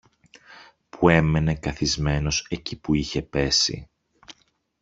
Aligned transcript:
που 0.89 1.09
έμενε 1.09 1.55
καθισμένος 1.55 2.45
εκεί 2.49 2.79
που 2.79 2.93
είχε 2.93 3.21
πέσει 3.21 3.89